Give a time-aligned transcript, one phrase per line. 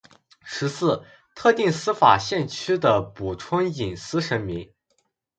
[0.43, 1.03] 十四、
[1.35, 4.73] 特定司法辖区的补充隐私声明